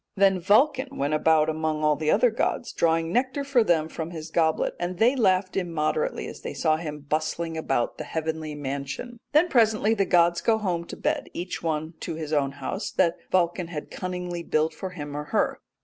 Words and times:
Then 0.15 0.39
Vulcan 0.39 0.97
went 0.97 1.13
about 1.13 1.47
among 1.47 1.83
all 1.83 1.95
other 2.11 2.31
gods 2.31 2.73
drawing 2.73 3.13
nectar 3.13 3.43
for 3.43 3.63
them 3.63 3.87
from 3.87 4.09
his 4.09 4.31
goblet, 4.31 4.75
and 4.79 4.97
they 4.97 5.15
laughed 5.15 5.55
immoderately 5.55 6.25
as 6.27 6.41
they 6.41 6.55
saw 6.55 6.77
him 6.77 7.01
bustling 7.01 7.55
about 7.55 7.99
the 7.99 8.03
heavenly 8.03 8.55
mansion." 8.55 9.19
Then 9.31 9.47
presently 9.47 9.93
the 9.93 10.05
gods 10.05 10.41
go 10.41 10.57
home 10.57 10.85
to 10.85 10.97
bed, 10.97 11.27
each 11.35 11.61
one 11.61 11.93
in 12.07 12.17
his 12.17 12.33
own 12.33 12.53
house 12.53 12.89
that 12.89 13.17
Vulcan 13.31 13.67
had 13.67 13.91
cunningly 13.91 14.41
built 14.41 14.73
for 14.73 14.89
him 14.89 15.15
or 15.15 15.25
her. 15.25 15.59